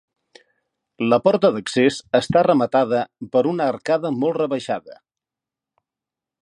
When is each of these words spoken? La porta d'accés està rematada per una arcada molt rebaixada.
La 1.11 1.19
porta 1.25 1.51
d'accés 1.57 1.99
està 2.21 2.43
rematada 2.47 3.03
per 3.37 3.47
una 3.53 3.69
arcada 3.75 4.13
molt 4.23 4.41
rebaixada. 4.43 5.01